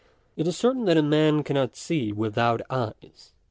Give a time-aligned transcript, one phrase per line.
[0.35, 3.33] Tt is certain that a man cannot see without eyes.